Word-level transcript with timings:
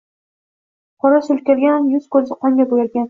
Qora 1.05 1.19
surkalgan 1.27 1.85
yuz-ko‘zi 1.93 2.39
qonga 2.47 2.67
bo‘yalgan. 2.73 2.99